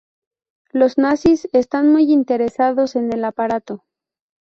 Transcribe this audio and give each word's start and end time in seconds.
Los 0.71 0.97
nazis 0.97 1.47
están 1.53 1.91
muy 1.91 2.11
interesados 2.11 2.95
en 2.95 3.13
el 3.13 3.23
aparato. 3.23 3.85